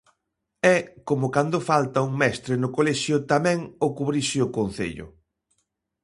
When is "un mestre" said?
2.07-2.53